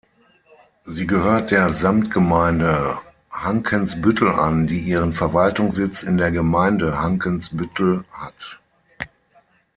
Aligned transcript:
Sie 0.85 1.05
gehört 1.05 1.51
der 1.51 1.71
Samtgemeinde 1.73 2.97
Hankensbüttel 3.29 4.29
an, 4.29 4.65
die 4.65 4.79
ihren 4.79 5.13
Verwaltungssitz 5.13 6.01
in 6.01 6.17
der 6.17 6.31
Gemeinde 6.31 6.97
Hankensbüttel 6.99 8.03
hat. 8.11 8.57